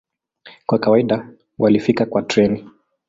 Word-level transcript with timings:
Kwa 0.65 0.79
kawaida 0.79 1.27
walifika 1.57 2.05
kwa 2.05 2.21
treni. 2.21 2.69